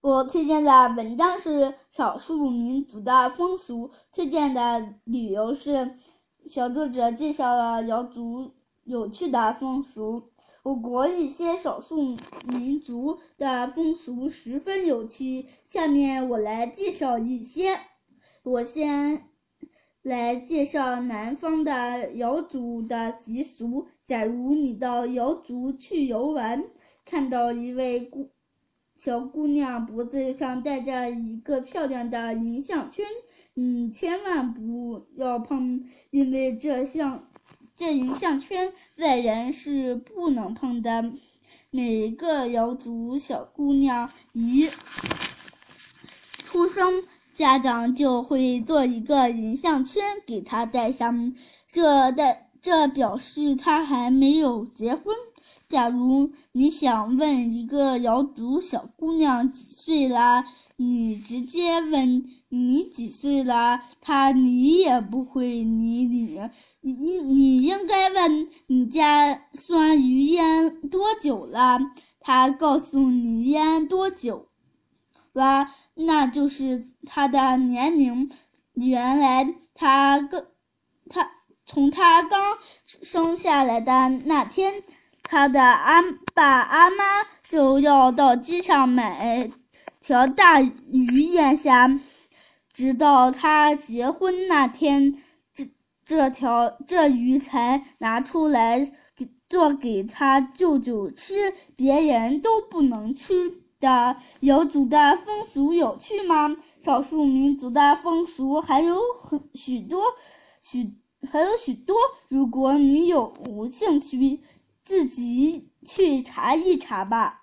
[0.00, 5.96] 我推荐的文章是少数民族的风俗，推荐的理由是，
[6.46, 10.30] 小作者介绍了瑶族有趣的风俗。
[10.62, 12.16] 我国一些少数
[12.46, 17.80] 民族的风俗十分有趣，下面我来介绍一些。
[18.44, 19.24] 我先
[20.02, 23.88] 来介绍南方的瑶族的习俗。
[24.06, 26.64] 假如你到瑶族去游玩，
[27.04, 28.30] 看到一位姑。
[28.98, 33.06] 小姑娘脖子上戴着一个漂亮的银项圈，
[33.54, 37.28] 你千万不要碰，因为这项
[37.76, 41.12] 这银项圈外人是不能碰的。
[41.70, 44.68] 每个瑶族小姑娘一
[46.38, 51.36] 出生，家长就会做一个银项圈给她戴上，
[51.68, 55.14] 这代这表示她还没有结婚。
[55.68, 60.46] 假如你想问一个瑶族小姑娘几岁啦，
[60.76, 66.40] 你直接问你几岁啦，她理也不会理你。
[66.80, 71.78] 你你应该问你家酸鱼腌多久了，
[72.18, 74.48] 她告诉你腌多久
[75.34, 78.30] 了，那就是她的年龄。
[78.72, 80.42] 原来她刚
[81.10, 81.30] 她
[81.66, 84.82] 从她刚生下来的那天。
[85.30, 86.02] 他的阿
[86.34, 87.04] 爸阿妈
[87.46, 89.50] 就要到街上买
[90.00, 92.00] 条大鱼腌下，
[92.72, 95.68] 直到他结婚那天，这
[96.06, 104.16] 这条这鱼才拿出来给做给他舅舅吃，别人都不能吃的。
[104.40, 106.56] 瑶族的风俗有趣吗？
[106.82, 110.04] 少数民族的风俗还有很许多，
[110.62, 110.94] 许
[111.30, 111.94] 还有许多。
[112.30, 114.40] 如果你有无兴趣。
[114.88, 117.36] 自己去查一查吧。